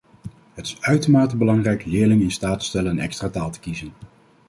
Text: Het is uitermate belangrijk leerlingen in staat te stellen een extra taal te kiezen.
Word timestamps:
Het 0.53 0.65
is 0.65 0.81
uitermate 0.81 1.35
belangrijk 1.37 1.85
leerlingen 1.85 2.23
in 2.23 2.31
staat 2.31 2.59
te 2.59 2.65
stellen 2.65 2.91
een 2.91 2.99
extra 2.99 3.29
taal 3.29 3.51
te 3.51 3.59
kiezen. 3.59 3.93